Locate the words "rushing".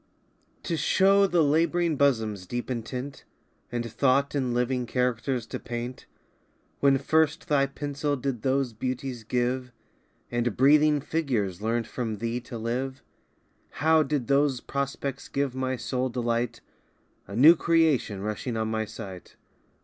18.21-18.57